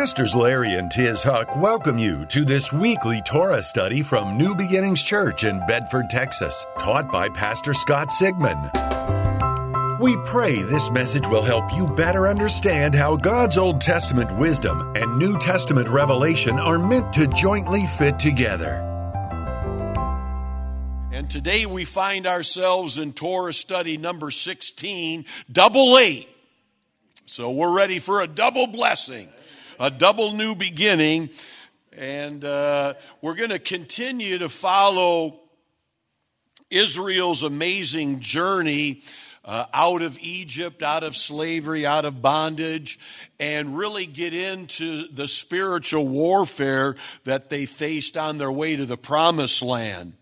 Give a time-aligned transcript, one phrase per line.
[0.00, 5.02] Pastors Larry and Tiz Huch welcome you to this weekly Torah study from New Beginnings
[5.02, 8.70] Church in Bedford, Texas, taught by Pastor Scott Sigmund.
[10.00, 15.18] We pray this message will help you better understand how God's Old Testament wisdom and
[15.18, 18.76] New Testament revelation are meant to jointly fit together.
[21.12, 26.26] And today we find ourselves in Torah study number 16, double eight.
[27.26, 29.28] So we're ready for a double blessing
[29.80, 31.30] a double new beginning.
[31.96, 35.40] And uh, we're going to continue to follow
[36.70, 39.02] Israel's amazing journey
[39.42, 43.00] uh, out of Egypt, out of slavery, out of bondage,
[43.40, 48.98] and really get into the spiritual warfare that they faced on their way to the
[48.98, 50.12] promised land.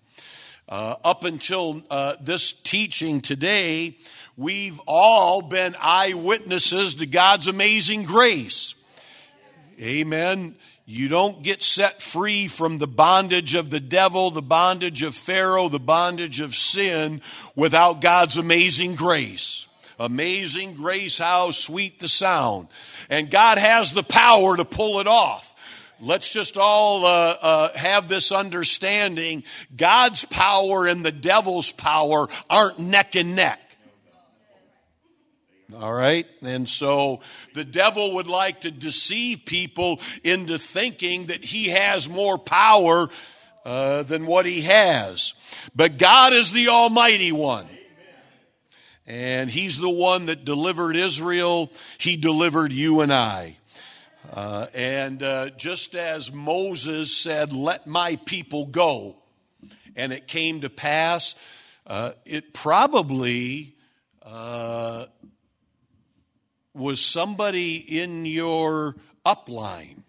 [0.69, 3.99] Uh, up until uh, this teaching today,
[4.37, 8.77] we've all been eyewitnesses to God's amazing grace.
[9.81, 10.57] Amen.
[10.87, 15.69] You don't get set free from the bondage of the devil, the bondage of Pharaoh,
[15.69, 17.21] the bondage of sin
[17.55, 19.69] without God's amazing grace.
[20.01, 22.69] Amazing grace, how sweet the sound.
[23.11, 25.55] And God has the power to pull it off.
[26.01, 29.43] Let's just all uh, uh, have this understanding.
[29.77, 33.61] God's power and the devil's power aren't neck and neck.
[35.77, 36.27] All right?
[36.41, 37.21] And so
[37.55, 43.09] the devil would like to deceive people into thinking that he has more power
[43.65, 45.35] uh, than what he has.
[45.75, 47.67] But God is the Almighty One.
[49.07, 51.73] And He's the one that delivered Israel.
[51.97, 53.57] He delivered you and I.
[54.31, 59.17] Uh, and uh, just as Moses said, Let my people go,
[59.97, 61.35] and it came to pass,
[61.87, 63.77] uh, it probably
[64.23, 65.07] uh,
[66.79, 68.97] was somebody in your
[69.27, 70.03] upline,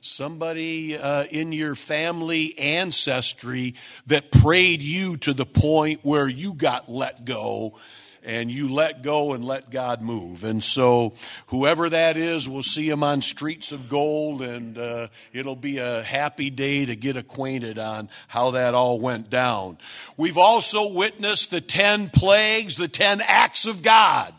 [0.00, 3.74] somebody uh, in your family ancestry
[4.06, 7.76] that prayed you to the point where you got let go
[8.22, 10.44] and you let go and let God move.
[10.44, 11.14] And so,
[11.48, 16.02] whoever that is, we'll see him on streets of gold, and uh, it'll be a
[16.02, 19.76] happy day to get acquainted on how that all went down.
[20.16, 24.34] We've also witnessed the 10 plagues, the 10 acts of God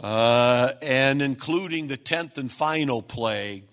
[0.00, 3.64] uh, and including the tenth and final plague.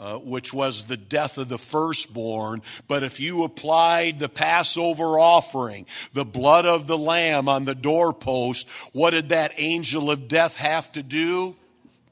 [0.00, 2.62] Uh, which was the death of the firstborn.
[2.86, 8.68] But if you applied the Passover offering, the blood of the lamb on the doorpost,
[8.92, 11.56] what did that angel of death have to do?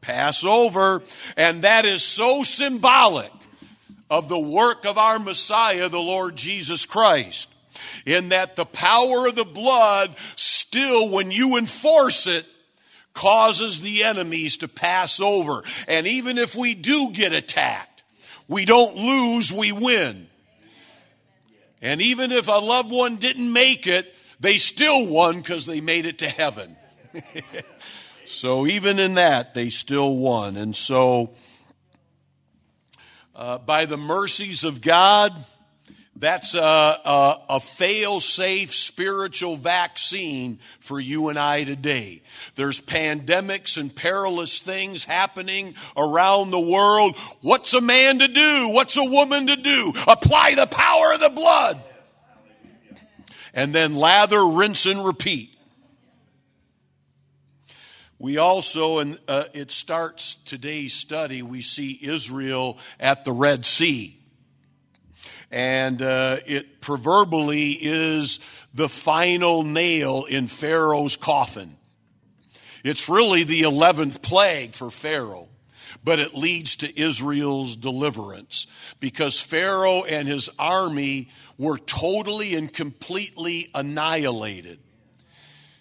[0.01, 1.01] Pass over.
[1.37, 3.31] And that is so symbolic
[4.11, 7.49] of the work of our Messiah, the Lord Jesus Christ.
[8.05, 12.47] In that the power of the blood still, when you enforce it,
[13.17, 15.65] causes the enemies to pass over.
[15.89, 18.05] And even if we do get attacked,
[18.47, 20.29] we don't lose, we win.
[21.83, 26.07] And even if a loved one didn't make it, they still won because they made
[26.07, 26.77] it to heaven.
[28.27, 30.57] so even in that, they still won.
[30.57, 31.35] And so,
[33.35, 35.33] uh, by the mercies of God,
[36.19, 42.23] that's a, a, a fail safe spiritual vaccine for you and I today.
[42.55, 47.19] There's pandemics and perilous things happening around the world.
[47.43, 48.71] What's a man to do?
[48.71, 49.93] What's a woman to do?
[50.09, 51.83] Apply the power of the blood.
[53.53, 55.51] And then lather, rinse, and repeat.
[58.19, 64.16] We also, and uh, it starts today's study, we see Israel at the Red Sea
[65.51, 68.41] and uh, it proverbially is
[68.75, 71.77] the final nail in Pharaoh's coffin.
[72.85, 75.49] It's really the 11th plague for Pharaoh,
[76.05, 78.67] but it leads to Israel's deliverance
[79.01, 84.79] because Pharaoh and his army were totally and completely annihilated.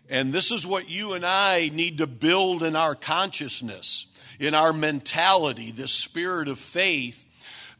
[0.10, 4.08] And this is what you and I need to build in our consciousness,
[4.40, 7.25] in our mentality, this spirit of faith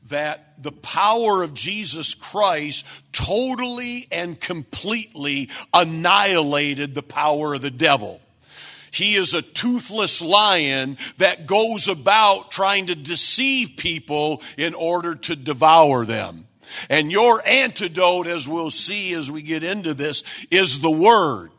[0.10, 8.22] that the power of Jesus Christ totally and completely annihilated the power of the devil.
[8.92, 15.36] He is a toothless lion that goes about trying to deceive people in order to
[15.36, 16.48] devour them.
[16.90, 21.52] And your antidote, as we'll see as we get into this, is the Word.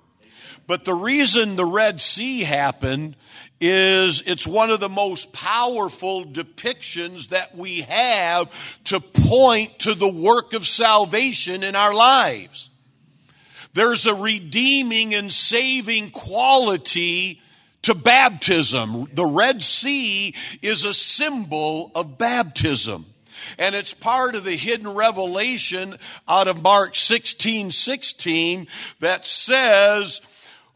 [0.66, 3.16] But the reason the Red Sea happened
[3.60, 8.50] is it's one of the most powerful depictions that we have
[8.84, 12.70] to point to the work of salvation in our lives.
[13.72, 17.40] There's a redeeming and saving quality
[17.82, 19.08] to baptism.
[19.12, 23.06] The Red Sea is a symbol of baptism.
[23.58, 28.66] And it's part of the hidden revelation out of Mark 16 16
[29.00, 30.20] that says,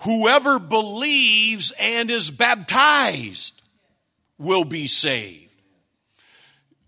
[0.03, 3.61] Whoever believes and is baptized
[4.39, 5.55] will be saved.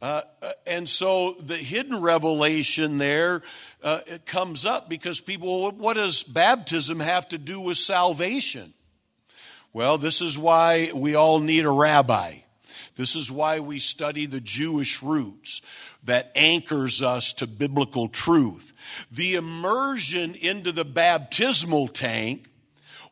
[0.01, 3.43] Uh, uh, and so the hidden revelation there
[3.83, 8.73] uh, comes up because people, what does baptism have to do with salvation?
[9.73, 12.39] Well, this is why we all need a rabbi.
[12.97, 15.63] This is why we study the Jewish roots
[16.05, 18.73] that anchors us to biblical truth.
[19.11, 22.49] The immersion into the baptismal tank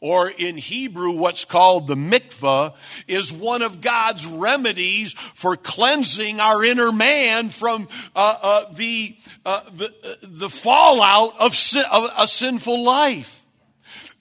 [0.01, 2.75] or in Hebrew, what's called the mikvah,
[3.07, 7.87] is one of God's remedies for cleansing our inner man from
[8.17, 13.45] uh, uh, the, uh, the, uh, the fallout of, sin, of a sinful life.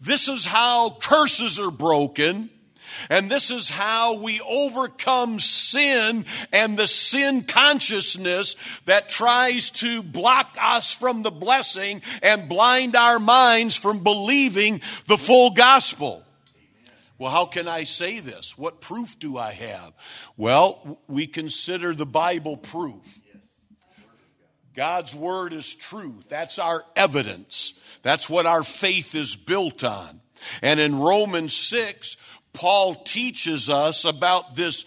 [0.01, 2.49] This is how curses are broken.
[3.09, 8.55] And this is how we overcome sin and the sin consciousness
[8.85, 15.17] that tries to block us from the blessing and blind our minds from believing the
[15.17, 16.23] full gospel.
[17.17, 18.57] Well, how can I say this?
[18.57, 19.93] What proof do I have?
[20.37, 23.21] Well, we consider the Bible proof.
[24.73, 26.29] God's word is truth.
[26.29, 27.73] That's our evidence.
[28.01, 30.21] That's what our faith is built on.
[30.61, 32.15] And in Romans 6,
[32.53, 34.85] Paul teaches us about this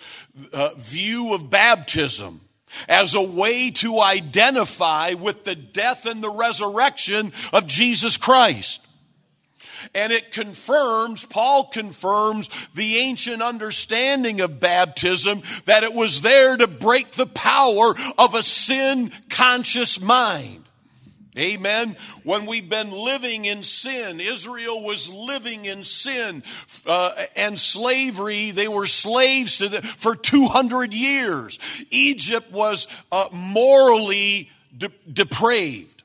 [0.53, 2.41] uh, view of baptism
[2.88, 8.87] as a way to identify with the death and the resurrection of Jesus Christ.
[9.94, 16.69] And it confirms, Paul confirms the ancient understanding of baptism that it was there to
[16.69, 20.62] break the power of a sin conscious mind.
[21.37, 21.96] Amen.
[22.25, 26.43] When we've been living in sin, Israel was living in sin
[26.87, 28.50] uh, and slavery.
[28.50, 31.58] They were slaves to the, for 200 years.
[31.90, 36.02] Egypt was uh, morally de- depraved.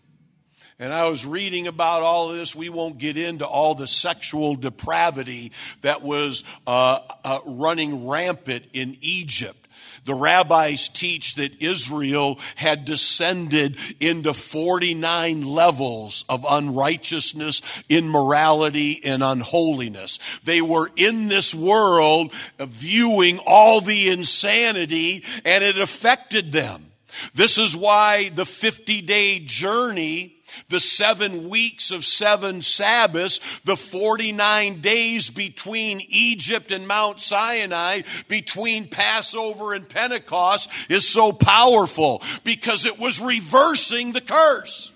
[0.79, 2.55] And I was reading about all of this.
[2.55, 5.51] We won't get into all the sexual depravity
[5.81, 9.66] that was uh, uh running rampant in Egypt.
[10.07, 20.19] The rabbis teach that Israel had descended into 49 levels of unrighteousness, immorality, and unholiness.
[20.45, 26.86] They were in this world viewing all the insanity and it affected them.
[27.33, 30.37] This is why the 50 day journey
[30.69, 38.87] the seven weeks of seven Sabbaths, the 49 days between Egypt and Mount Sinai, between
[38.87, 44.91] Passover and Pentecost is so powerful because it was reversing the curse.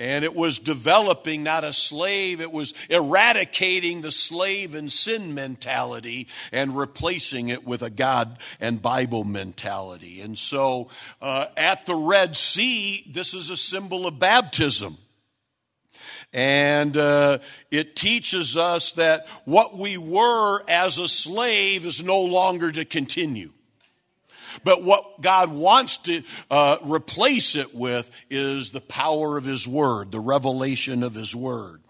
[0.00, 6.26] And it was developing not a slave, it was eradicating the slave and sin mentality
[6.52, 10.22] and replacing it with a God and Bible mentality.
[10.22, 10.88] And so
[11.20, 14.96] uh, at the Red Sea, this is a symbol of baptism.
[16.32, 22.72] And uh, it teaches us that what we were as a slave is no longer
[22.72, 23.50] to continue.
[24.64, 30.12] But what God wants to uh, replace it with is the power of His Word,
[30.12, 31.80] the revelation of His Word.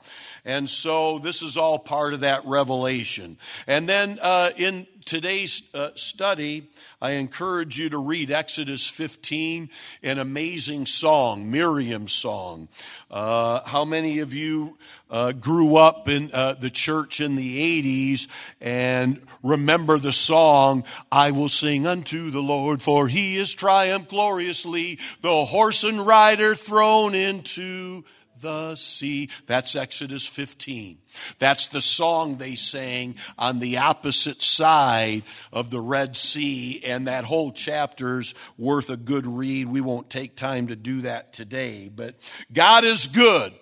[0.44, 3.37] And so this is all part of that revelation.
[3.66, 6.69] And then uh, in today's uh, study,
[7.00, 9.70] I encourage you to read Exodus 15,
[10.03, 12.69] an amazing song, Miriam's song.
[13.10, 14.79] Uh, how many of you
[15.10, 18.29] uh, grew up in uh, the church in the 80s
[18.60, 24.98] and remember the song, I will sing unto the Lord, for he is triumphed gloriously,
[25.22, 28.05] the horse and rider thrown into
[28.41, 29.29] the sea.
[29.47, 30.99] That's Exodus 15.
[31.39, 37.25] That's the song they sang on the opposite side of the Red Sea, and that
[37.25, 39.69] whole chapter's worth a good read.
[39.69, 42.15] We won't take time to do that today, but
[42.53, 43.53] God is good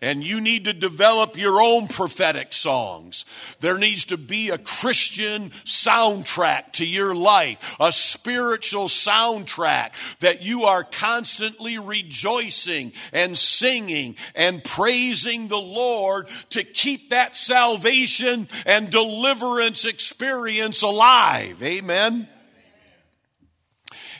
[0.00, 3.24] and you need to develop your own prophetic songs.
[3.60, 9.90] There needs to be a Christian soundtrack to your life, a spiritual soundtrack
[10.20, 18.48] that you are constantly rejoicing and singing and praising the Lord to keep that salvation
[18.66, 21.62] and deliverance experience alive.
[21.62, 22.28] Amen.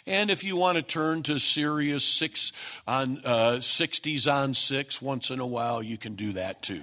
[0.09, 2.53] And if you want to turn to Sirius six
[2.87, 6.81] on uh, 60s on six once in a while, you can do that too.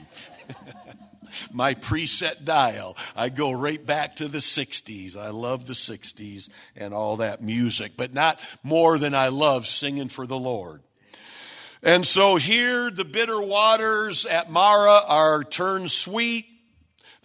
[1.52, 5.18] My preset dial, I go right back to the 60s.
[5.18, 10.10] I love the 60s and all that music, but not more than I love singing
[10.10, 10.82] for the Lord.
[11.82, 16.46] And so here, the bitter waters at Marah are turned sweet.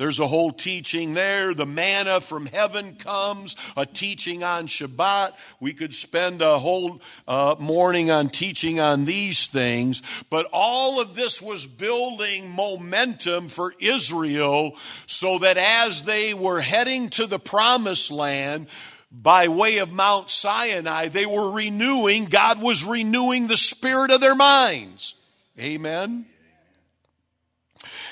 [0.01, 1.53] There's a whole teaching there.
[1.53, 5.35] The manna from heaven comes, a teaching on Shabbat.
[5.61, 10.03] We could spend a whole uh, morning on teaching on these things.
[10.31, 17.11] But all of this was building momentum for Israel so that as they were heading
[17.11, 18.69] to the promised land,
[19.13, 24.35] by way of Mount Sinai, they were renewing, God was renewing the spirit of their
[24.35, 25.15] minds.
[25.59, 26.25] Amen.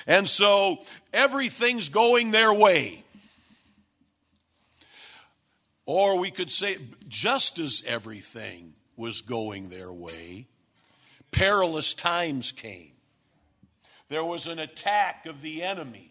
[0.08, 0.78] And so
[1.12, 3.04] everything's going their way.
[5.84, 10.46] Or we could say, just as everything was going their way,
[11.30, 12.92] perilous times came.
[14.08, 16.10] There was an attack of the enemy.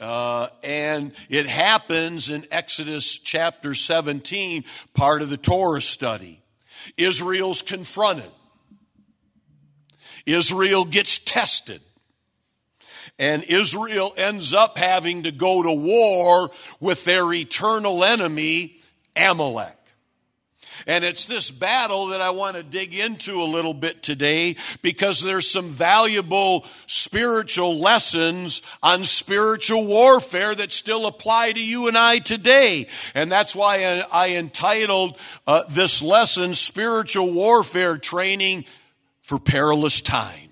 [0.00, 6.42] Uh, and it happens in Exodus chapter 17, part of the Torah study.
[6.96, 8.30] Israel's confronted.
[10.26, 11.80] Israel gets tested.
[13.20, 16.50] And Israel ends up having to go to war
[16.80, 18.80] with their eternal enemy,
[19.14, 19.76] Amalek.
[20.86, 25.20] And it's this battle that I want to dig into a little bit today because
[25.20, 32.20] there's some valuable spiritual lessons on spiritual warfare that still apply to you and I
[32.20, 32.86] today.
[33.14, 38.64] And that's why I, entitled uh, this lesson, Spiritual Warfare Training
[39.20, 40.49] for Perilous Times.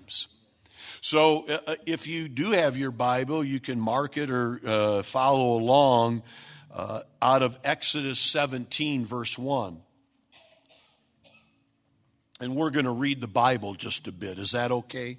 [1.09, 5.01] So uh, uh, if you do have your Bible, you can mark it or uh,
[5.01, 6.21] follow along
[6.71, 9.81] uh, out of Exodus 17, verse 1.
[12.39, 14.37] And we're going to read the Bible just a bit.
[14.37, 15.17] Is that okay?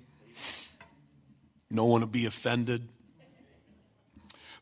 [1.72, 2.86] No one to be offended?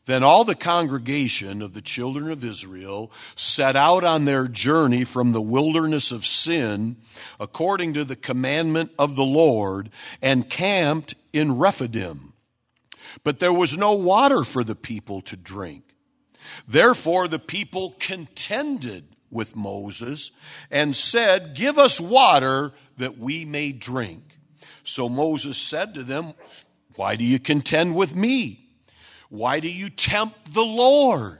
[0.09, 5.33] Then all the congregation of the children of Israel set out on their journey from
[5.33, 6.95] the wilderness of sin,
[7.39, 12.33] according to the commandment of the Lord, and camped in Rephidim.
[13.23, 15.83] But there was no water for the people to drink.
[16.67, 20.31] Therefore, the people contended with Moses
[20.71, 24.23] and said, Give us water that we may drink.
[24.83, 26.33] So Moses said to them,
[26.95, 28.65] Why do you contend with me?
[29.29, 31.39] Why do you tempt the Lord?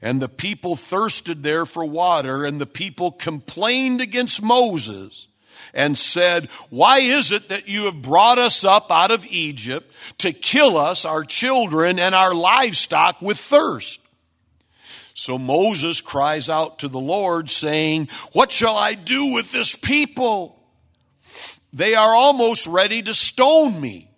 [0.00, 5.28] And the people thirsted there for water, and the people complained against Moses
[5.74, 10.32] and said, Why is it that you have brought us up out of Egypt to
[10.32, 14.00] kill us, our children, and our livestock with thirst?
[15.12, 20.60] So Moses cries out to the Lord, saying, What shall I do with this people?
[21.72, 24.10] They are almost ready to stone me.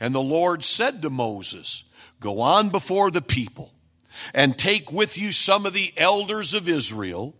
[0.00, 1.84] And the Lord said to Moses,
[2.20, 3.72] Go on before the people
[4.34, 7.34] and take with you some of the elders of Israel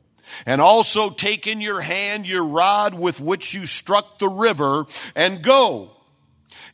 [0.46, 5.42] and also take in your hand your rod with which you struck the river and
[5.42, 5.90] go.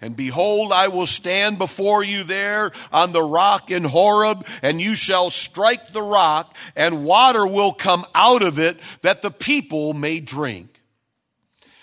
[0.00, 4.94] And behold, I will stand before you there on the rock in Horeb, and you
[4.94, 10.20] shall strike the rock, and water will come out of it that the people may
[10.20, 10.82] drink.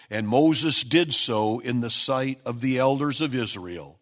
[0.09, 3.99] And Moses did so in the sight of the elders of Israel.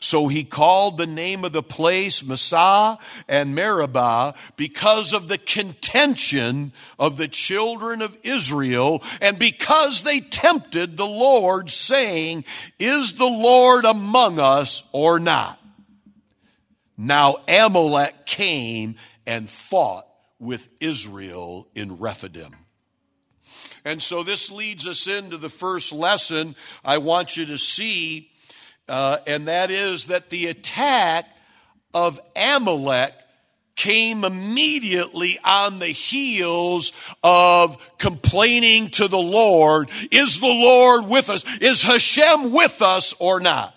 [0.00, 2.98] So he called the name of the place Massah
[3.28, 10.96] and Meribah because of the contention of the children of Israel and because they tempted
[10.96, 12.44] the Lord saying,
[12.78, 15.60] is the Lord among us or not?
[16.96, 18.96] Now Amalek came
[19.26, 20.06] and fought
[20.38, 22.52] with Israel in Rephidim.
[23.84, 28.31] And so this leads us into the first lesson I want you to see
[28.92, 31.26] uh, and that is that the attack
[31.94, 33.14] of Amalek
[33.74, 36.92] came immediately on the heels
[37.24, 41.42] of complaining to the Lord, is the Lord with us?
[41.62, 43.74] Is Hashem with us or not?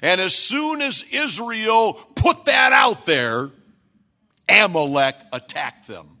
[0.00, 3.50] And as soon as Israel put that out there,
[4.48, 6.18] Amalek attacked them.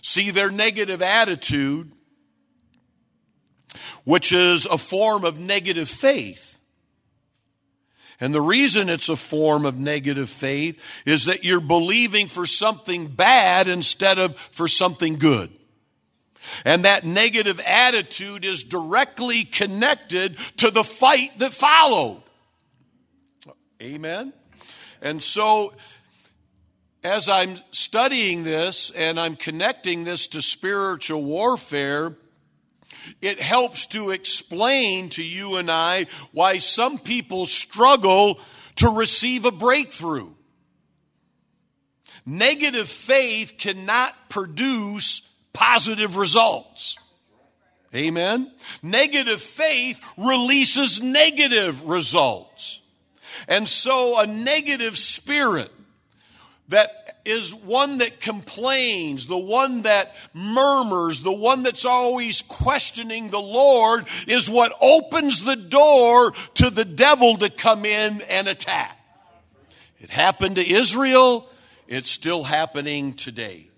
[0.00, 1.92] See, their negative attitude,
[4.04, 6.55] which is a form of negative faith,
[8.20, 13.08] and the reason it's a form of negative faith is that you're believing for something
[13.08, 15.50] bad instead of for something good.
[16.64, 22.22] And that negative attitude is directly connected to the fight that followed.
[23.82, 24.32] Amen?
[25.02, 25.74] And so,
[27.04, 32.16] as I'm studying this and I'm connecting this to spiritual warfare,
[33.20, 38.40] it helps to explain to you and I why some people struggle
[38.76, 40.30] to receive a breakthrough.
[42.24, 46.98] Negative faith cannot produce positive results.
[47.94, 48.52] Amen.
[48.82, 52.82] Negative faith releases negative results.
[53.48, 55.70] And so a negative spirit
[56.68, 63.40] that is one that complains, the one that murmurs, the one that's always questioning the
[63.40, 68.98] Lord is what opens the door to the devil to come in and attack.
[69.98, 71.48] It happened to Israel.
[71.88, 73.70] It's still happening today.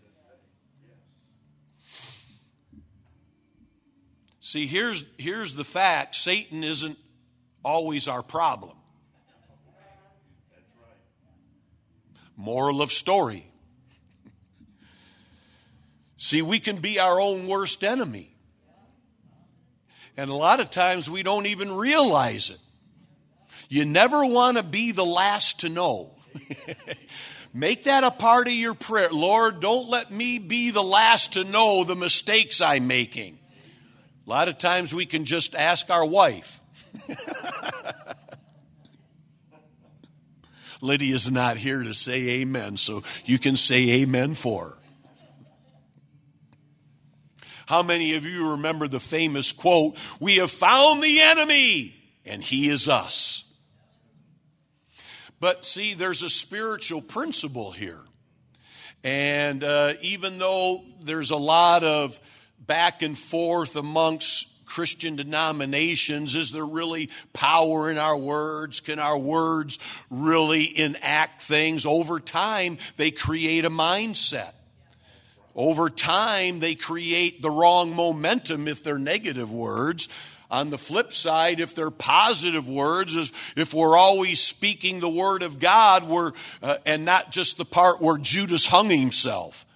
[4.40, 6.98] See, here's, here's the fact Satan isn't
[7.62, 8.77] always our problem.
[12.38, 13.44] Moral of story.
[16.16, 18.32] See, we can be our own worst enemy.
[20.16, 22.58] And a lot of times we don't even realize it.
[23.68, 26.14] You never want to be the last to know.
[27.54, 29.08] Make that a part of your prayer.
[29.10, 33.38] Lord, don't let me be the last to know the mistakes I'm making.
[34.26, 36.60] A lot of times we can just ask our wife.
[40.80, 44.74] Lydia's not here to say amen, so you can say amen for her.
[47.66, 51.94] How many of you remember the famous quote, We have found the enemy,
[52.24, 53.44] and he is us?
[55.40, 58.00] But see, there's a spiritual principle here.
[59.04, 62.18] And uh, even though there's a lot of
[62.58, 68.80] back and forth amongst Christian denominations, is there really power in our words?
[68.80, 69.78] Can our words
[70.10, 71.86] really enact things?
[71.86, 74.52] Over time, they create a mindset.
[75.56, 80.08] Over time, they create the wrong momentum if they're negative words.
[80.50, 85.58] On the flip side, if they're positive words, if we're always speaking the word of
[85.58, 86.32] God, we're,
[86.62, 89.66] uh, and not just the part where Judas hung himself.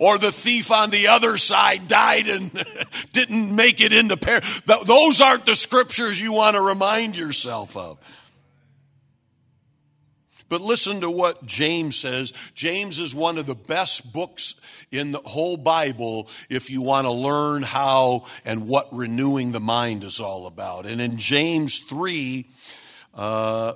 [0.00, 2.50] Or the thief on the other side died and
[3.12, 4.40] didn't make it into pair.
[4.66, 7.98] Those aren't the scriptures you want to remind yourself of.
[10.48, 12.32] But listen to what James says.
[12.54, 14.54] James is one of the best books
[14.92, 20.04] in the whole Bible if you want to learn how and what renewing the mind
[20.04, 20.86] is all about.
[20.86, 22.48] And in James 3,
[23.14, 23.72] uh,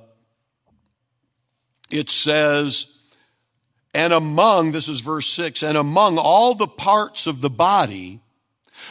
[1.90, 2.86] it says,
[3.94, 8.20] and among, this is verse 6, and among all the parts of the body,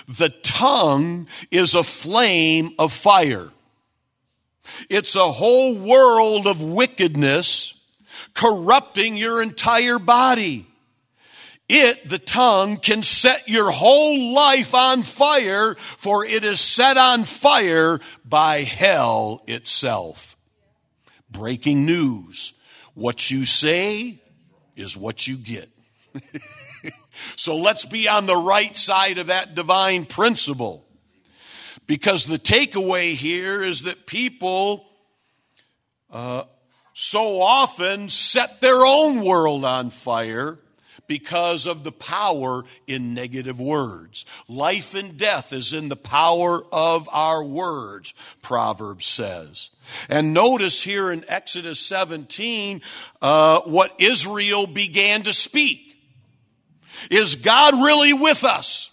[0.08, 3.52] the tongue is a flame of fire
[4.90, 7.74] it's a whole world of wickedness
[8.34, 10.68] corrupting your entire body.
[11.70, 17.26] It, the tongue, can set your whole life on fire, for it is set on
[17.26, 20.38] fire by hell itself.
[21.30, 22.54] Breaking news.
[22.94, 24.22] What you say
[24.78, 25.70] is what you get.
[27.36, 30.86] so let's be on the right side of that divine principle.
[31.88, 34.86] Because the takeaway here is that people
[36.12, 36.44] uh,
[36.94, 40.60] so often set their own world on fire
[41.08, 44.26] because of the power in negative words.
[44.48, 49.70] Life and death is in the power of our words, Proverbs says.
[50.10, 52.82] And notice here in Exodus 17
[53.22, 55.98] uh, what Israel began to speak.
[57.12, 58.92] Is God really with us?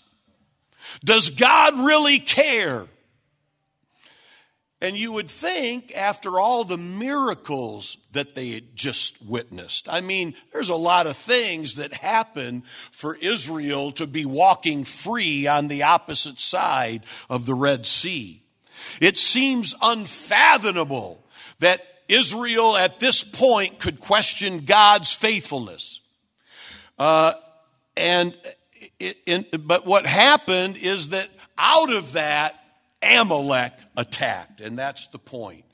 [1.04, 2.86] Does God really care?
[4.84, 10.34] And you would think, after all the miracles that they had just witnessed, I mean,
[10.52, 15.84] there's a lot of things that happen for Israel to be walking free on the
[15.84, 18.43] opposite side of the Red Sea.
[19.00, 21.24] It seems unfathomable
[21.60, 26.00] that Israel at this point could question God's faithfulness.
[26.98, 27.32] Uh,
[27.96, 28.36] and
[28.98, 32.58] it, it, but what happened is that out of that,
[33.02, 34.60] Amalek attacked.
[34.60, 35.64] And that's the point.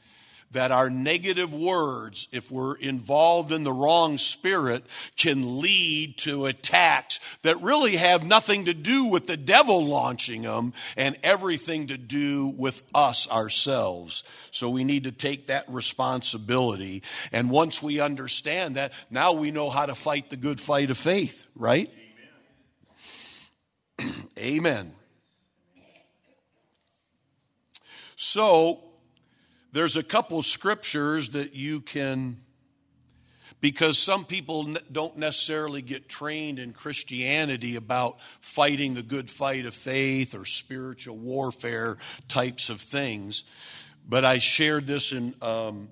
[0.53, 4.85] That our negative words, if we're involved in the wrong spirit,
[5.17, 10.73] can lead to attacks that really have nothing to do with the devil launching them
[10.97, 14.25] and everything to do with us ourselves.
[14.51, 17.03] So we need to take that responsibility.
[17.31, 20.99] And once we understand that, now we know how to fight the good fight of
[20.99, 21.91] faith, right?
[23.99, 24.27] Amen.
[24.39, 24.93] Amen.
[28.23, 28.85] So,
[29.73, 32.39] there's a couple scriptures that you can,
[33.61, 39.75] because some people don't necessarily get trained in Christianity about fighting the good fight of
[39.75, 43.45] faith or spiritual warfare types of things.
[44.09, 45.89] But I shared this in um,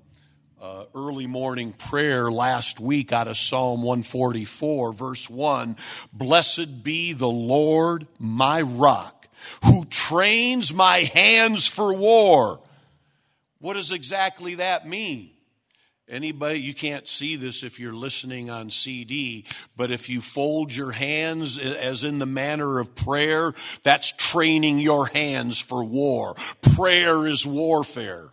[0.60, 5.76] uh, early morning prayer last week out of Psalm 144, verse 1
[6.12, 9.18] Blessed be the Lord, my rock
[9.64, 12.60] who trains my hands for war.
[13.60, 15.30] What does exactly that mean?
[16.08, 19.44] Anybody, you can't see this if you're listening on CD,
[19.76, 25.06] but if you fold your hands as in the manner of prayer, that's training your
[25.06, 26.34] hands for war.
[26.62, 28.32] Prayer is warfare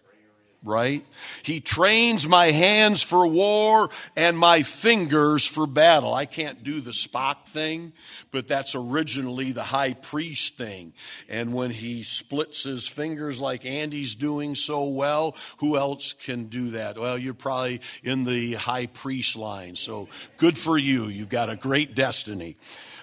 [0.66, 1.06] right?
[1.44, 6.14] He trains my hands for war and my fingers for battle.
[6.14, 7.94] I can't do the Spock thing,
[8.32, 10.94] but that's originally the high priest thing.
[11.30, 16.72] And when he splits his fingers like Andy's doing so well, who else can do
[16.72, 16.98] that?
[16.98, 19.76] Well, you're probably in the high priest line.
[19.76, 21.06] So good for you.
[21.06, 22.56] You've got a great destiny.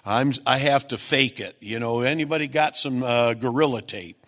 [0.05, 1.57] I'm, I have to fake it.
[1.61, 4.18] You know, anybody got some uh, gorilla tape?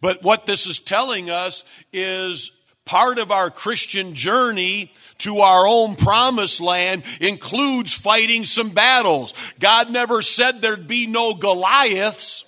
[0.00, 2.52] But what this is telling us is
[2.84, 9.34] part of our Christian journey to our own promised land includes fighting some battles.
[9.58, 12.44] God never said there'd be no Goliaths.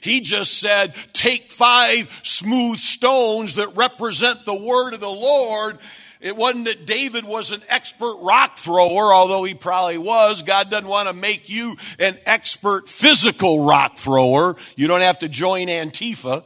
[0.00, 5.78] He just said, take five smooth stones that represent the word of the Lord
[6.20, 10.42] it wasn't that David was an expert rock thrower, although he probably was.
[10.42, 14.56] God doesn't want to make you an expert physical rock thrower.
[14.76, 16.44] You don't have to join Antifa.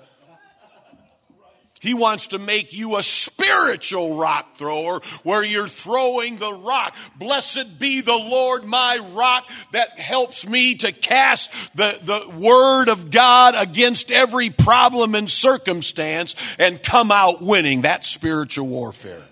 [1.82, 6.94] He wants to make you a spiritual rock thrower where you're throwing the rock.
[7.16, 13.10] Blessed be the Lord, my rock that helps me to cast the, the word of
[13.10, 17.82] God against every problem and circumstance and come out winning.
[17.82, 19.24] That's spiritual warfare.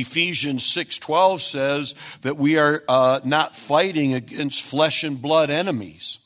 [0.00, 6.18] Ephesians 6:12 says that we are uh, not fighting against flesh and blood enemies,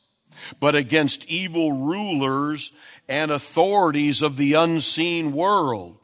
[0.60, 2.72] but against evil rulers
[3.08, 5.98] and authorities of the unseen world.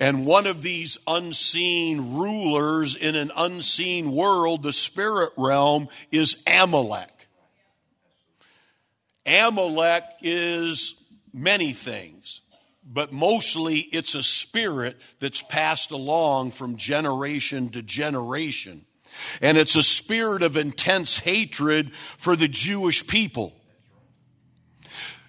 [0.00, 7.10] And one of these unseen rulers in an unseen world, the spirit realm, is Amalek.
[9.24, 10.96] Amalek is
[11.32, 12.42] many things
[12.86, 18.84] but mostly it's a spirit that's passed along from generation to generation.
[19.40, 23.54] And it's a spirit of intense hatred for the Jewish people.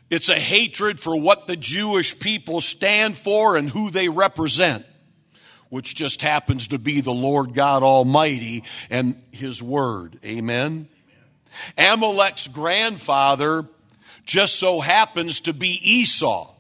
[0.10, 4.86] It's a hatred for what the Jewish people stand for and who they represent,
[5.70, 10.20] which just happens to be the Lord God Almighty and His Word.
[10.24, 10.88] Amen.
[11.78, 13.68] Amalek's grandfather
[14.26, 16.55] just so happens to be Esau.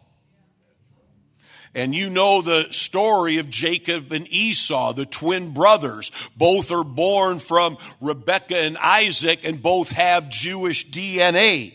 [1.76, 6.10] And you know the story of Jacob and Esau, the twin brothers.
[6.38, 11.74] Both are born from Rebekah and Isaac and both have Jewish DNA.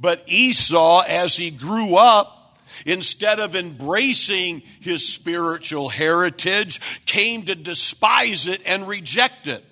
[0.00, 8.46] But Esau, as he grew up, instead of embracing his spiritual heritage, came to despise
[8.46, 9.64] it and reject it.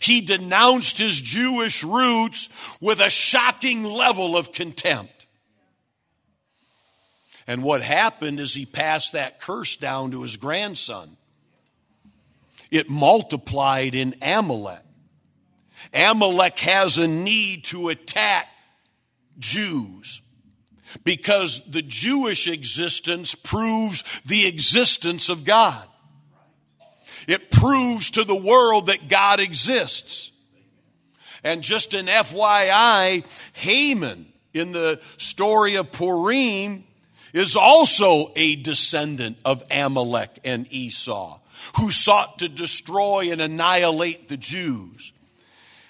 [0.00, 2.48] He denounced his Jewish roots
[2.80, 5.15] with a shocking level of contempt.
[7.46, 11.16] And what happened is he passed that curse down to his grandson.
[12.70, 14.82] It multiplied in Amalek.
[15.94, 18.48] Amalek has a need to attack
[19.38, 20.20] Jews
[21.04, 25.86] because the Jewish existence proves the existence of God.
[27.28, 30.32] It proves to the world that God exists.
[31.44, 36.84] And just an FYI, Haman in the story of Purim
[37.32, 41.38] is also a descendant of Amalek and Esau,
[41.78, 45.12] who sought to destroy and annihilate the Jews.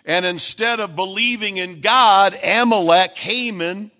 [0.04, 3.90] And instead of believing in God, Amalek, Haman,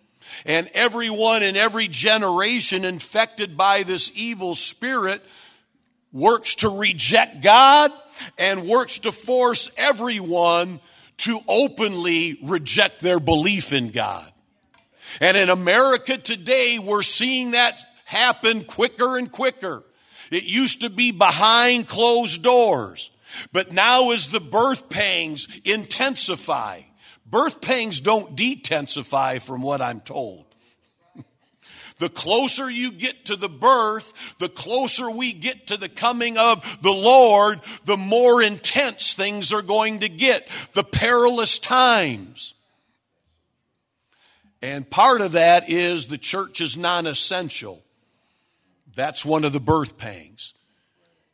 [0.44, 5.22] and everyone in every generation infected by this evil spirit
[6.12, 7.92] works to reject God
[8.38, 10.80] and works to force everyone
[11.18, 14.30] to openly reject their belief in God.
[15.20, 19.82] And in America today, we're seeing that happen quicker and quicker.
[20.30, 23.10] It used to be behind closed doors.
[23.52, 26.82] But now as the birth pangs intensify,
[27.24, 30.44] birth pangs don't detensify from what I'm told.
[31.98, 36.82] The closer you get to the birth, the closer we get to the coming of
[36.82, 40.46] the Lord, the more intense things are going to get.
[40.74, 42.52] The perilous times.
[44.66, 47.84] And part of that is the church is non essential.
[48.96, 50.54] That's one of the birth pangs.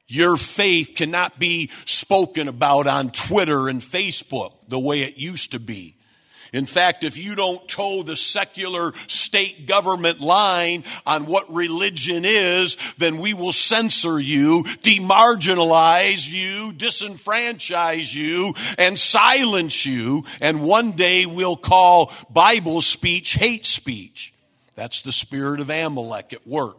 [0.06, 5.58] Your faith cannot be spoken about on Twitter and Facebook the way it used to
[5.58, 5.96] be.
[6.52, 12.76] In fact, if you don't toe the secular state government line on what religion is,
[12.98, 21.24] then we will censor you, demarginalize you, disenfranchise you, and silence you, and one day
[21.24, 24.34] we'll call Bible speech hate speech.
[24.74, 26.76] That's the spirit of Amalek at work.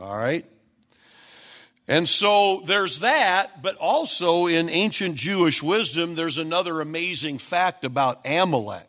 [0.00, 0.44] All right?
[1.90, 8.20] And so there's that, but also in ancient Jewish wisdom, there's another amazing fact about
[8.24, 8.86] Amalek.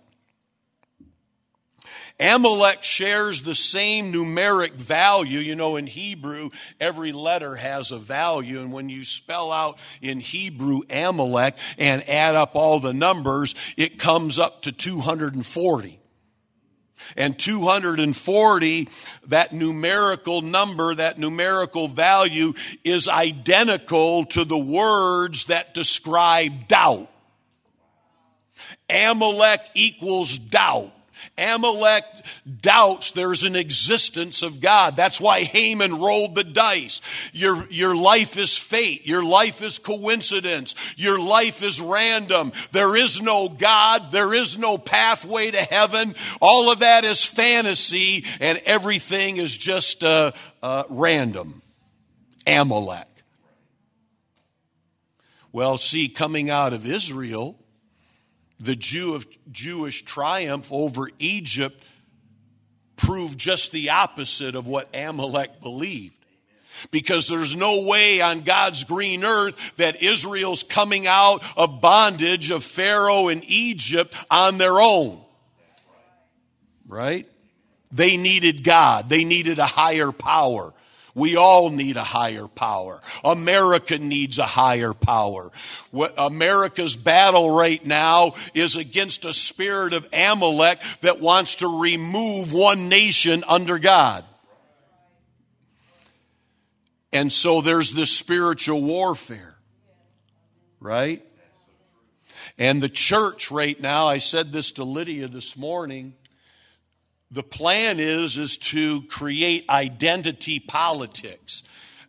[2.20, 5.40] Amalek shares the same numeric value.
[5.40, 8.60] You know, in Hebrew, every letter has a value.
[8.60, 13.98] And when you spell out in Hebrew Amalek and add up all the numbers, it
[13.98, 16.01] comes up to 240.
[17.16, 18.90] And 240,
[19.28, 27.10] that numerical number, that numerical value is identical to the words that describe doubt.
[28.90, 30.94] Amalek equals doubt.
[31.38, 32.04] Amalek
[32.62, 34.96] doubts there's an existence of God.
[34.96, 37.02] That's why Haman rolled the dice.
[37.34, 39.06] Your, your life is fate.
[39.06, 40.76] Your life is coincidence.
[40.98, 42.52] Your life is random.
[42.72, 44.12] There is no God.
[44.12, 46.16] There is no pathway to heaven.
[46.42, 50.32] All of that is fantasy and everything is just uh,
[50.62, 51.62] uh, random.
[52.48, 53.08] Amalek.
[55.52, 57.58] Well, see, coming out of Israel,
[58.62, 61.84] the Jew of Jewish triumph over Egypt
[62.96, 66.16] proved just the opposite of what Amalek believed.
[66.90, 72.64] Because there's no way on God's green earth that Israel's coming out of bondage of
[72.64, 75.22] Pharaoh and Egypt on their own.
[76.88, 77.28] Right?
[77.92, 79.10] They needed God.
[79.10, 80.74] They needed a higher power.
[81.14, 83.02] We all need a higher power.
[83.24, 85.52] America needs a higher power.
[85.92, 92.54] What America's battle right now is against a spirit of Amalek that wants to remove
[92.54, 94.26] one nation under God.
[97.14, 99.58] And so there's this spiritual warfare,
[100.80, 101.26] right?
[102.58, 106.14] And the church right now, I said this to Lydia this morning,
[107.32, 111.64] the plan is is to create identity politics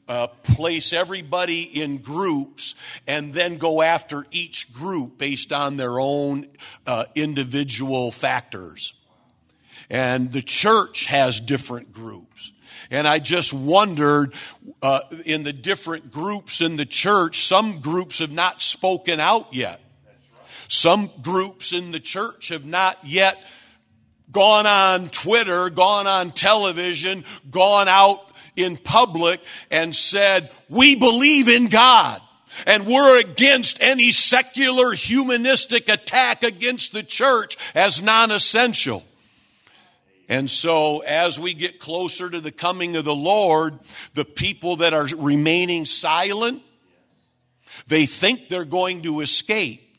[0.09, 2.75] uh, place everybody in groups
[3.07, 6.47] and then go after each group based on their own
[6.87, 8.95] uh, individual factors
[9.89, 12.53] and the church has different groups
[12.93, 14.35] and I just wondered
[14.83, 19.81] uh, in the different groups in the church, some groups have not spoken out yet.
[20.69, 23.43] Some groups in the church have not yet
[24.33, 29.41] gone on Twitter, gone on television, gone out in public
[29.71, 32.21] and said, we believe in God.
[32.67, 39.03] And we're against any secular humanistic attack against the church as non-essential.
[40.29, 43.79] And so as we get closer to the coming of the Lord,
[44.15, 46.63] the people that are remaining silent,
[47.87, 49.92] they think they're going to escape.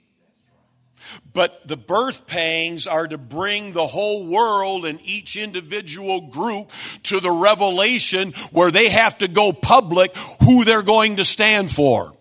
[1.33, 6.71] But the birth pangs are to bring the whole world and each individual group
[7.03, 12.13] to the revelation where they have to go public who they're going to stand for.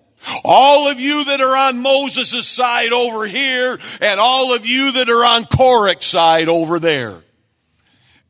[0.45, 5.09] All of you that are on Moses' side over here, and all of you that
[5.09, 7.23] are on Korach's side over there.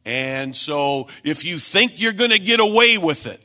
[0.05, 3.41] And so, if you think you're going to get away with it,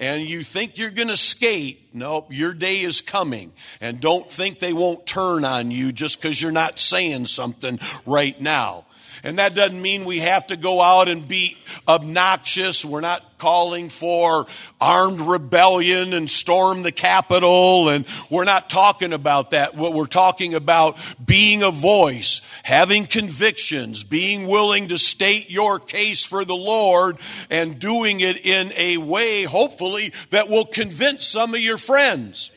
[0.00, 3.52] and you think you're going to skate, nope, your day is coming.
[3.80, 8.40] And don't think they won't turn on you just because you're not saying something right
[8.40, 8.84] now.
[9.22, 12.84] And that doesn't mean we have to go out and be obnoxious.
[12.84, 14.46] We're not calling for
[14.80, 17.88] armed rebellion and storm the Capitol.
[17.88, 19.76] And we're not talking about that.
[19.76, 26.24] What we're talking about being a voice, having convictions, being willing to state your case
[26.24, 27.18] for the Lord
[27.50, 32.50] and doing it in a way, hopefully, that will convince some of your friends.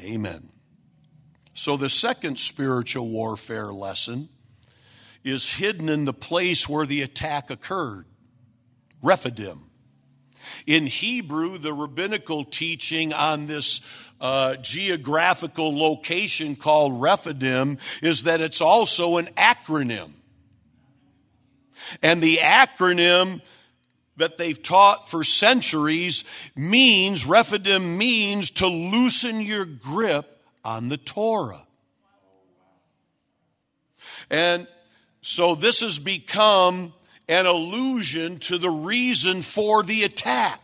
[0.00, 0.53] Amen.
[1.54, 4.28] So the second spiritual warfare lesson
[5.22, 8.06] is hidden in the place where the attack occurred
[9.00, 9.70] Rephidim.
[10.66, 13.80] In Hebrew, the rabbinical teaching on this
[14.20, 20.12] uh, geographical location called Rephidim is that it's also an acronym.
[22.02, 23.42] And the acronym
[24.16, 26.24] that they've taught for centuries
[26.56, 30.33] means, Rephidim means to loosen your grip
[30.64, 31.66] on the Torah.
[34.30, 34.66] And
[35.20, 36.94] so this has become
[37.28, 40.60] an allusion to the reason for the attack.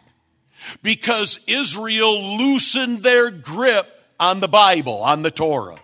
[0.82, 3.86] because Israel loosened their grip
[4.18, 5.78] on the Bible, on the Torah.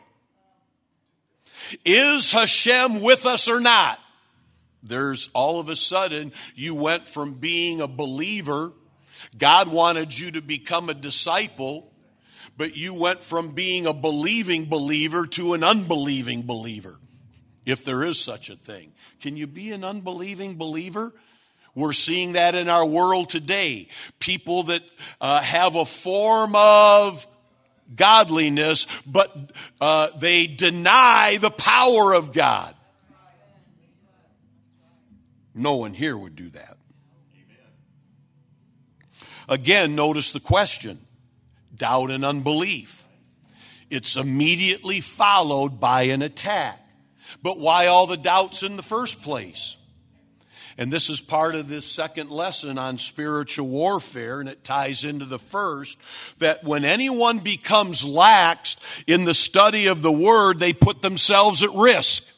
[1.85, 3.99] Is Hashem with us or not?
[4.83, 8.73] There's all of a sudden, you went from being a believer,
[9.37, 11.91] God wanted you to become a disciple,
[12.57, 16.99] but you went from being a believing believer to an unbelieving believer,
[17.65, 18.93] if there is such a thing.
[19.21, 21.13] Can you be an unbelieving believer?
[21.75, 23.89] We're seeing that in our world today.
[24.19, 24.83] People that
[25.21, 27.27] uh, have a form of
[27.95, 32.75] godliness, but uh, they deny the power of God.
[35.55, 36.77] No one here would do that.
[39.49, 40.99] Again, notice the question
[41.77, 43.05] doubt and unbelief.
[43.91, 46.81] It's immediately followed by an attack.
[47.43, 49.77] But why all the doubts in the first place?
[50.79, 55.25] And this is part of this second lesson on spiritual warfare, and it ties into
[55.25, 55.97] the first
[56.39, 61.71] that when anyone becomes laxed in the study of the Word, they put themselves at
[61.73, 62.31] risk.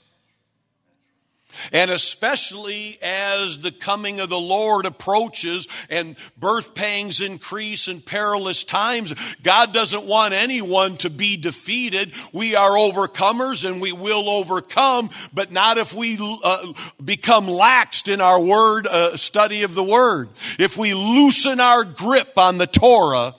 [1.73, 8.65] And especially as the coming of the Lord approaches and birth pangs increase in perilous
[8.65, 12.13] times, God doesn't want anyone to be defeated.
[12.33, 16.73] We are overcomers and we will overcome, but not if we uh,
[17.05, 20.31] become laxed in our word, uh, study of the word.
[20.59, 23.35] If we loosen our grip on the Torah,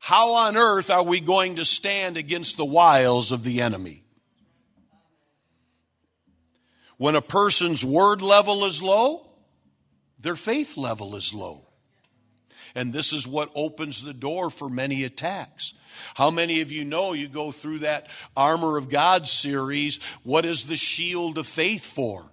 [0.00, 4.02] how on earth are we going to stand against the wiles of the enemy?
[7.00, 9.26] When a person's word level is low,
[10.18, 11.66] their faith level is low.
[12.74, 15.72] And this is what opens the door for many attacks.
[16.12, 19.98] How many of you know you go through that Armor of God series?
[20.24, 22.30] What is the shield of faith for?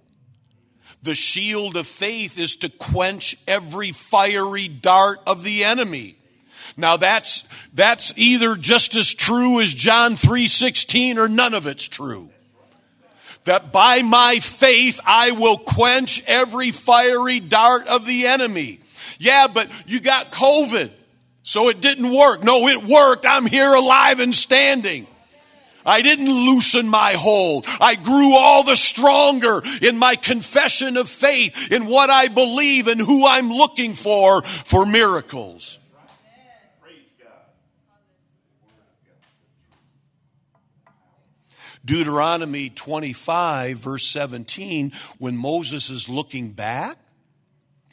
[1.02, 6.18] The shield of faith is to quench every fiery dart of the enemy.
[6.76, 12.28] Now that's, that's either just as true as John 3.16 or none of it's true
[13.48, 18.80] that by my faith I will quench every fiery dart of the enemy.
[19.18, 20.90] Yeah, but you got COVID,
[21.42, 22.44] so it didn't work.
[22.44, 23.24] No, it worked.
[23.26, 25.06] I'm here alive and standing.
[25.84, 27.64] I didn't loosen my hold.
[27.80, 33.00] I grew all the stronger in my confession of faith, in what I believe and
[33.00, 35.77] who I'm looking for for miracles.
[41.88, 46.98] Deuteronomy 25, verse 17, when Moses is looking back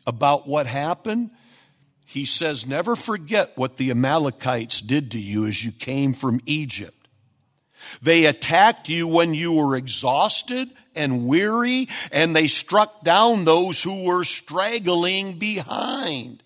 [0.06, 1.32] about what happened,
[2.06, 7.08] he says, Never forget what the Amalekites did to you as you came from Egypt.
[8.02, 14.04] They attacked you when you were exhausted and weary, and they struck down those who
[14.04, 16.44] were straggling behind.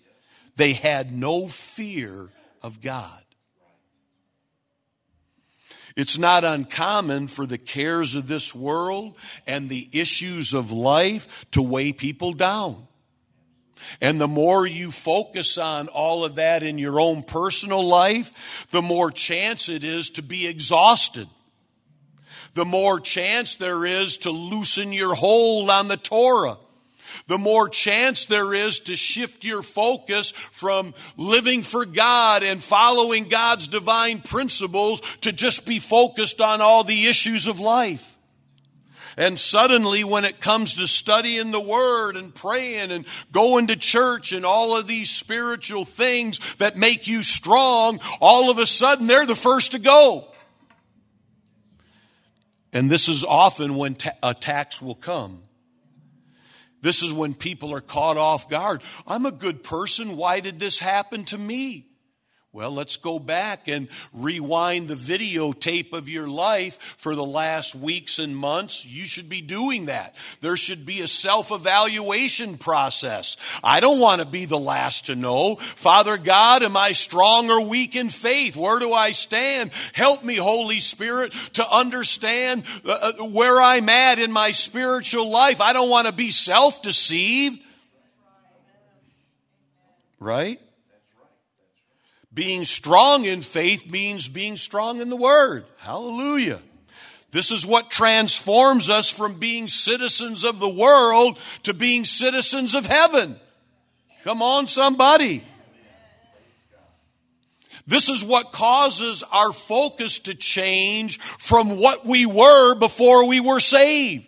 [0.54, 2.30] They had no fear
[2.62, 3.19] of God.
[5.96, 11.62] It's not uncommon for the cares of this world and the issues of life to
[11.62, 12.86] weigh people down.
[14.00, 18.82] And the more you focus on all of that in your own personal life, the
[18.82, 21.28] more chance it is to be exhausted.
[22.54, 26.58] The more chance there is to loosen your hold on the Torah
[27.26, 33.28] the more chance there is to shift your focus from living for God and following
[33.28, 38.16] God's divine principles to just be focused on all the issues of life.
[39.16, 44.32] And suddenly, when it comes to studying the Word and praying and going to church
[44.32, 49.26] and all of these spiritual things that make you strong, all of a sudden they're
[49.26, 50.26] the first to go.
[52.72, 55.42] And this is often when ta- uh, attacks will come.
[56.82, 58.82] This is when people are caught off guard.
[59.06, 60.16] I'm a good person.
[60.16, 61.89] Why did this happen to me?
[62.52, 68.18] Well, let's go back and rewind the videotape of your life for the last weeks
[68.18, 68.84] and months.
[68.84, 70.16] You should be doing that.
[70.40, 73.36] There should be a self evaluation process.
[73.62, 75.54] I don't want to be the last to know.
[75.54, 78.56] Father God, am I strong or weak in faith?
[78.56, 79.70] Where do I stand?
[79.92, 85.60] Help me, Holy Spirit, to understand uh, uh, where I'm at in my spiritual life.
[85.60, 87.60] I don't want to be self deceived.
[90.18, 90.60] Right?
[92.32, 95.64] Being strong in faith means being strong in the Word.
[95.78, 96.60] Hallelujah.
[97.32, 102.86] This is what transforms us from being citizens of the world to being citizens of
[102.86, 103.36] heaven.
[104.24, 105.44] Come on, somebody.
[107.86, 113.60] This is what causes our focus to change from what we were before we were
[113.60, 114.26] saved.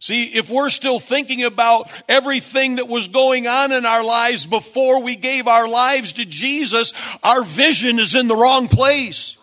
[0.00, 5.02] See, if we're still thinking about everything that was going on in our lives before
[5.02, 6.92] we gave our lives to Jesus,
[7.22, 9.36] our vision is in the wrong place.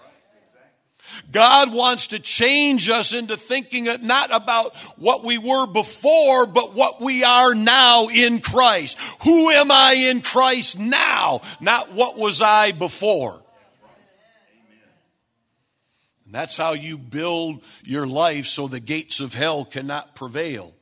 [1.32, 7.02] God wants to change us into thinking not about what we were before, but what
[7.02, 8.98] we are now in Christ.
[9.24, 11.42] Who am I in Christ now?
[11.60, 13.42] Not what was I before.
[16.26, 20.74] And that's how you build your life so the gates of hell cannot prevail.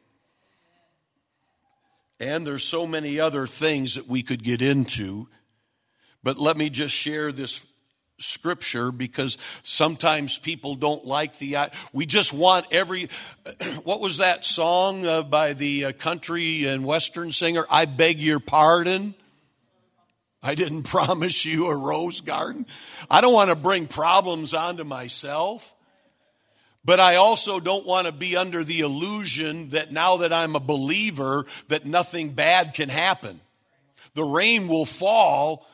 [2.20, 5.28] And there's so many other things that we could get into.
[6.24, 7.66] But let me just share this
[8.20, 11.58] scripture because sometimes people don't like the
[11.92, 13.10] we just want every
[13.84, 18.40] what was that song uh, by the uh, country and western singer i beg your
[18.40, 19.14] pardon
[20.44, 22.66] i didn't promise you a rose garden.
[23.10, 25.74] I don't want to bring problems onto myself
[26.86, 30.60] but i also don't want to be under the illusion that now that i'm a
[30.60, 33.40] believer that nothing bad can happen.
[34.14, 35.66] The rain will fall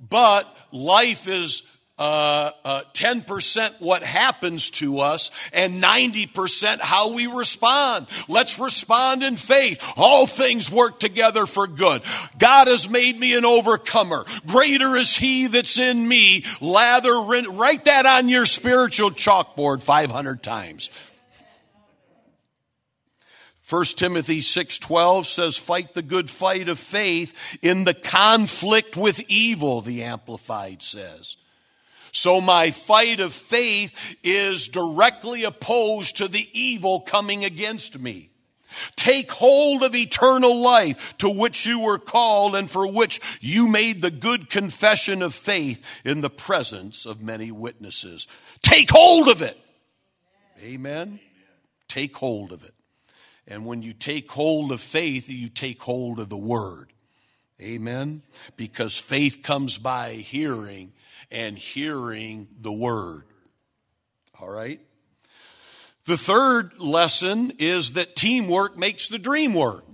[0.00, 1.62] but life is
[1.96, 8.08] uh, uh, 10% what happens to us and 90% how we respond.
[8.28, 9.82] Let's respond in faith.
[9.96, 12.02] All things work together for good.
[12.36, 14.24] God has made me an overcomer.
[14.46, 16.44] Greater is he that's in me.
[16.60, 20.90] Lather, write that on your spiritual chalkboard 500 times.
[23.68, 29.80] 1 Timothy 6:12 says fight the good fight of faith in the conflict with evil
[29.80, 31.38] the amplified says.
[32.14, 33.92] So my fight of faith
[34.22, 38.30] is directly opposed to the evil coming against me.
[38.94, 44.00] Take hold of eternal life to which you were called and for which you made
[44.00, 48.28] the good confession of faith in the presence of many witnesses.
[48.62, 49.58] Take hold of it.
[50.62, 51.18] Amen.
[51.88, 52.74] Take hold of it.
[53.48, 56.92] And when you take hold of faith, you take hold of the word.
[57.60, 58.22] Amen.
[58.56, 60.92] Because faith comes by hearing
[61.34, 63.24] and hearing the word.
[64.40, 64.80] All right?
[66.06, 69.84] The third lesson is that teamwork makes the dream work.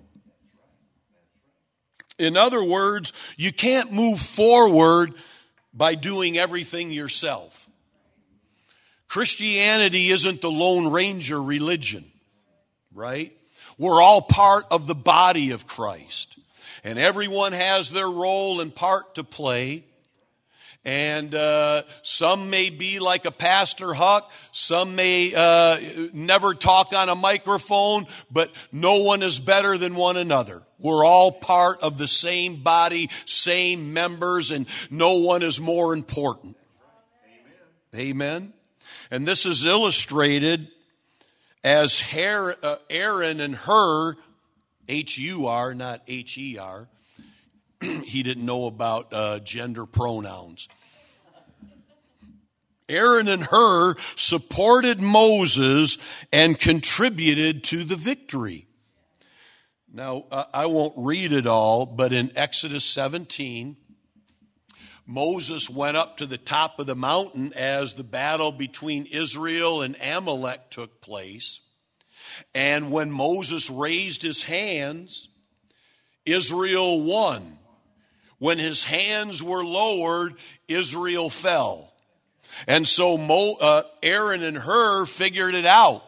[2.18, 5.14] In other words, you can't move forward
[5.72, 7.68] by doing everything yourself.
[9.08, 12.04] Christianity isn't the Lone Ranger religion,
[12.94, 13.32] right?
[13.78, 16.36] We're all part of the body of Christ.
[16.84, 19.84] And everyone has their role and part to play.
[20.84, 25.78] And uh, some may be like a Pastor Huch, some may uh,
[26.14, 30.62] never talk on a microphone, but no one is better than one another.
[30.78, 36.56] We're all part of the same body, same members, and no one is more important.
[37.94, 38.08] Amen.
[38.08, 38.52] Amen.
[39.10, 40.68] And this is illustrated
[41.62, 44.16] as uh, Aaron and Hur,
[44.88, 46.88] H U R, not H E R,
[48.10, 50.68] he didn't know about uh, gender pronouns.
[52.88, 55.96] Aaron and Hur supported Moses
[56.32, 58.66] and contributed to the victory.
[59.92, 63.76] Now, uh, I won't read it all, but in Exodus 17,
[65.06, 69.96] Moses went up to the top of the mountain as the battle between Israel and
[70.00, 71.60] Amalek took place.
[72.54, 75.28] And when Moses raised his hands,
[76.24, 77.58] Israel won.
[78.40, 80.32] When his hands were lowered,
[80.66, 81.92] Israel fell.
[82.66, 86.02] And so Mo, uh, Aaron and Hur figured it out.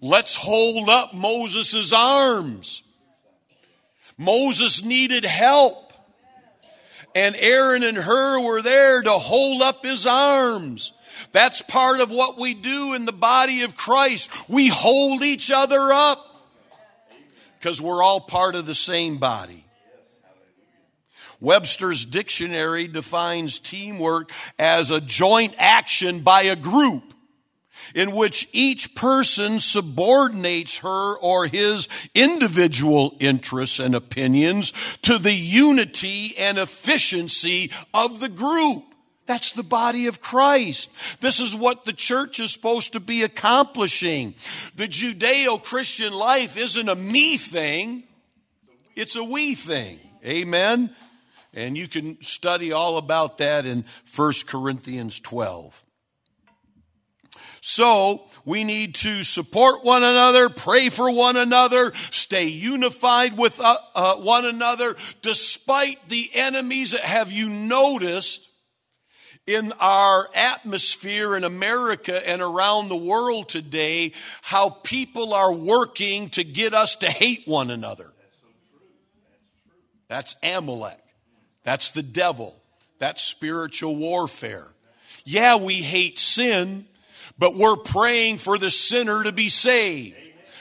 [0.00, 2.82] Let's hold up Moses' arms.
[4.18, 5.94] Moses needed help.
[7.14, 10.92] And Aaron and Hur were there to hold up his arms.
[11.32, 14.28] That's part of what we do in the body of Christ.
[14.50, 16.50] We hold each other up
[17.56, 19.61] because we're all part of the same body.
[21.42, 24.30] Webster's dictionary defines teamwork
[24.60, 27.02] as a joint action by a group
[27.96, 34.72] in which each person subordinates her or his individual interests and opinions
[35.02, 38.84] to the unity and efficiency of the group.
[39.26, 40.90] That's the body of Christ.
[41.20, 44.36] This is what the church is supposed to be accomplishing.
[44.76, 48.04] The Judeo Christian life isn't a me thing,
[48.94, 49.98] it's a we thing.
[50.24, 50.94] Amen.
[51.54, 53.84] And you can study all about that in
[54.14, 55.84] 1 Corinthians 12.
[57.60, 63.76] So we need to support one another, pray for one another, stay unified with uh,
[63.94, 66.90] uh, one another, despite the enemies.
[66.90, 68.48] That have you noticed?
[69.44, 76.44] in our atmosphere in America and around the world today how people are working to
[76.44, 78.12] get us to hate one another.
[80.08, 81.01] That's Amalek.
[81.64, 82.56] That's the devil.
[82.98, 84.66] That's spiritual warfare.
[85.24, 86.86] Yeah, we hate sin,
[87.38, 90.16] but we're praying for the sinner to be saved.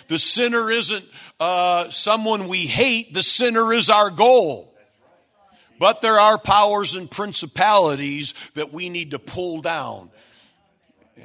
[0.07, 1.05] The sinner isn't
[1.39, 4.67] uh, someone we hate, the sinner is our goal.
[5.79, 10.11] But there are powers and principalities that we need to pull down.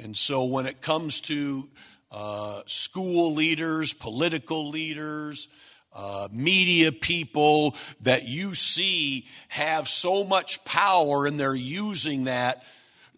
[0.01, 1.69] And so when it comes to
[2.11, 5.47] uh, school leaders, political leaders,
[5.97, 12.63] uh, media people that you see have so much power and they're using that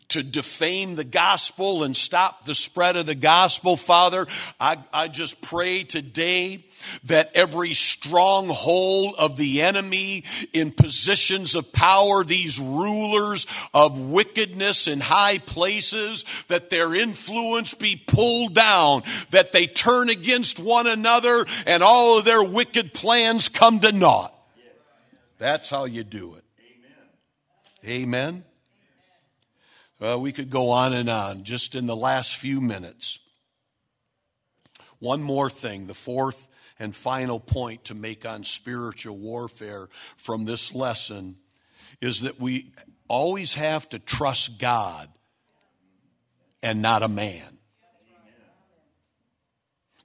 [0.10, 4.26] to defame the gospel and stop the spread of the gospel, Father,
[4.60, 6.66] I, I just pray today
[7.06, 15.00] that every stronghold of the enemy in positions of power, these rulers of wickedness in
[15.00, 21.84] high places, that their influence be pulled down, that they turn against one another and
[21.84, 24.34] all of their wicked plans come to naught.
[25.38, 26.44] That's how you do it.
[27.86, 28.04] Amen.
[28.04, 28.44] Amen.
[30.00, 33.20] Well, we could go on and on just in the last few minutes.
[35.00, 36.48] One more thing, the fourth
[36.80, 41.36] and final point to make on spiritual warfare from this lesson
[42.02, 42.72] is that we
[43.10, 45.10] always have to trust God
[46.64, 47.58] and not a man.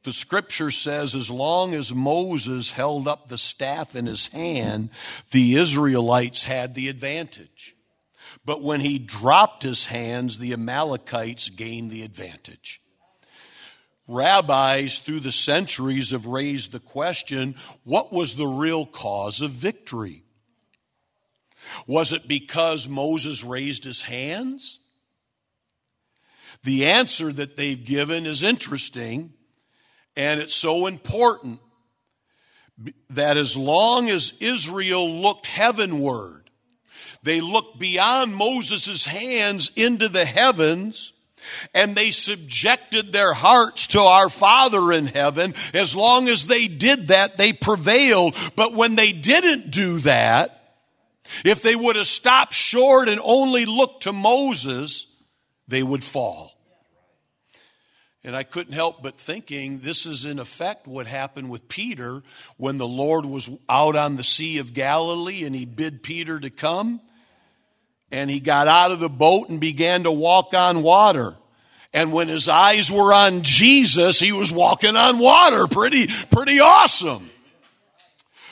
[0.03, 4.91] The scripture says, as long as Moses held up the staff in his hand,
[5.31, 7.74] the Israelites had the advantage.
[8.45, 12.81] But when he dropped his hands, the Amalekites gained the advantage.
[14.07, 20.25] Rabbis through the centuries have raised the question what was the real cause of victory?
[21.87, 24.79] Was it because Moses raised his hands?
[26.65, 29.33] The answer that they've given is interesting,
[30.17, 31.61] and it's so important
[33.11, 36.44] that as long as Israel looked heavenward,
[37.25, 41.13] they looked beyond Moses' hands into the heavens
[41.73, 45.55] and they subjected their hearts to our Father in heaven.
[45.73, 48.37] As long as they did that, they prevailed.
[48.57, 50.61] But when they didn't do that,
[51.45, 55.07] if they would have stopped short and only looked to Moses,
[55.67, 56.53] they would fall.
[58.23, 62.23] And I couldn't help but thinking this is in effect what happened with Peter
[62.57, 66.49] when the Lord was out on the Sea of Galilee and he bid Peter to
[66.49, 67.01] come
[68.15, 71.35] and he got out of the boat and began to walk on water.
[71.93, 75.67] And when his eyes were on Jesus, he was walking on water.
[75.67, 77.29] Pretty, pretty awesome.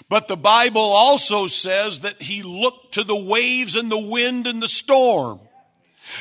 [0.09, 4.61] But the Bible also says that he looked to the waves and the wind and
[4.61, 5.39] the storm.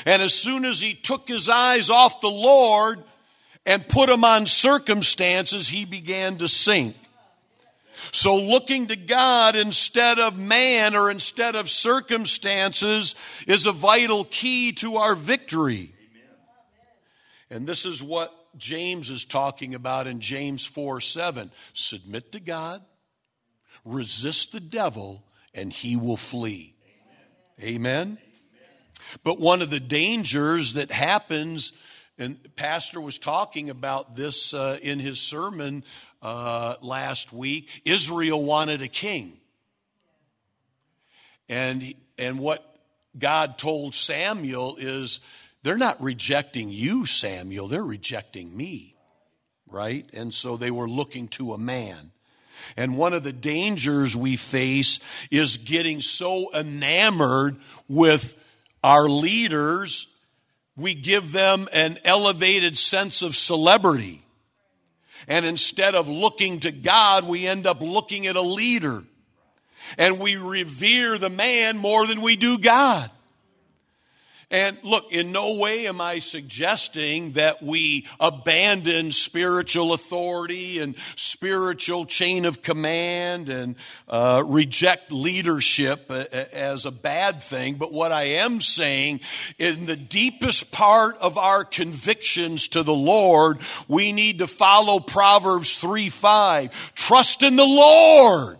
[0.06, 3.04] And as soon as he took his eyes off the Lord
[3.66, 6.96] and put them on circumstances, he began to sink.
[8.12, 13.16] So looking to God instead of man or instead of circumstances
[13.48, 15.94] is a vital key to our victory.
[17.50, 21.52] And this is what James is talking about in James 4 7.
[21.74, 22.82] Submit to God,
[23.86, 26.76] resist the devil, and he will flee.
[27.62, 27.76] Amen.
[27.76, 28.18] Amen.
[29.24, 31.74] But one of the dangers that happens,
[32.18, 35.84] and Pastor was talking about this uh, in his sermon
[36.22, 39.38] uh, last week, Israel wanted a king.
[41.50, 42.66] And, and what
[43.18, 45.20] God told Samuel is
[45.64, 48.96] they're not rejecting you, Samuel, they're rejecting me,
[49.68, 50.10] right?
[50.14, 52.12] And so they were looking to a man.
[52.78, 55.00] And one of the dangers we face
[55.30, 57.58] is getting so enamored
[57.88, 58.36] with
[58.84, 60.08] our leaders,
[60.76, 64.22] we give them an elevated sense of celebrity.
[65.28, 69.04] And instead of looking to God, we end up looking at a leader.
[69.98, 73.10] And we revere the man more than we do God.
[74.52, 82.06] And look, in no way am I suggesting that we abandon spiritual authority and spiritual
[82.06, 83.78] chain of command and
[84.10, 87.76] uh, reject leadership as a bad thing.
[87.76, 89.22] But what I am saying,
[89.58, 95.76] in the deepest part of our convictions to the Lord, we need to follow Proverbs
[95.76, 96.94] 3 5.
[96.94, 98.60] Trust in the Lord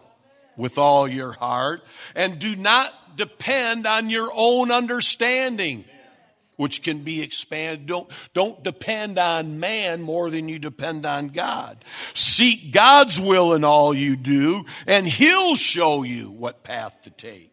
[0.56, 1.84] with all your heart
[2.16, 5.86] and do not depend on your own understanding
[6.62, 7.88] which can be expanded.
[7.88, 11.84] Don't, don't depend on man more than you depend on God.
[12.14, 17.51] Seek God's will in all you do, and He'll show you what path to take.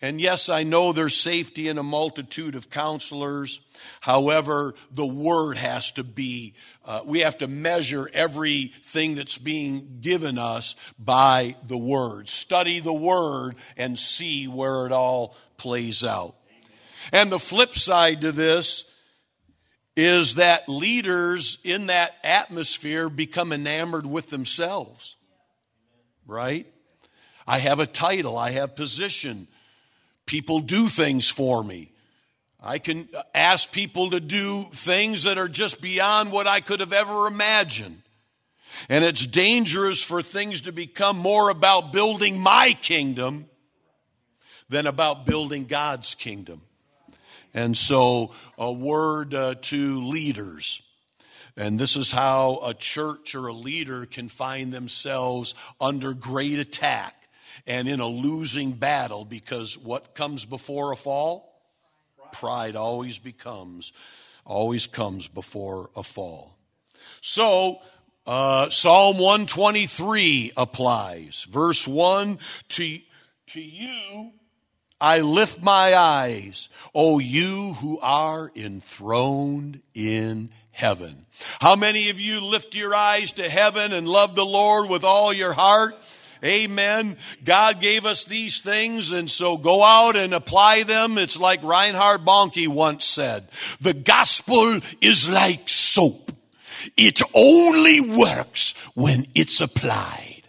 [0.00, 3.60] And yes, I know there's safety in a multitude of counselors.
[4.00, 10.38] However, the word has to be, uh, we have to measure everything that's being given
[10.38, 12.28] us by the word.
[12.28, 16.36] Study the word and see where it all plays out.
[17.10, 18.88] And the flip side to this
[19.96, 25.16] is that leaders in that atmosphere become enamored with themselves.
[26.24, 26.68] Right?
[27.48, 29.48] I have a title, I have position.
[30.28, 31.90] People do things for me.
[32.62, 36.92] I can ask people to do things that are just beyond what I could have
[36.92, 38.02] ever imagined.
[38.90, 43.46] And it's dangerous for things to become more about building my kingdom
[44.68, 46.60] than about building God's kingdom.
[47.54, 50.82] And so, a word uh, to leaders.
[51.56, 57.17] And this is how a church or a leader can find themselves under great attack
[57.68, 61.44] and in a losing battle because what comes before a fall?
[62.32, 63.92] Pride always becomes,
[64.44, 66.56] always comes before a fall.
[67.20, 67.78] So,
[68.26, 71.46] uh, Psalm 123 applies.
[71.48, 72.38] Verse 1
[72.70, 72.98] to,
[73.48, 74.32] to you
[75.00, 81.26] I lift my eyes, O you who are enthroned in heaven.
[81.60, 85.32] How many of you lift your eyes to heaven and love the Lord with all
[85.32, 85.94] your heart?
[86.44, 87.16] Amen.
[87.44, 91.18] God gave us these things and so go out and apply them.
[91.18, 93.48] It's like Reinhard Bonnke once said,
[93.80, 96.32] the gospel is like soap.
[96.96, 100.42] It only works when it's applied.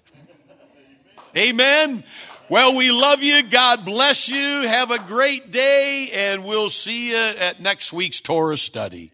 [1.36, 2.04] Amen.
[2.50, 3.44] Well, we love you.
[3.44, 4.38] God bless you.
[4.38, 9.12] Have a great day, and we'll see you at next week's Torah study.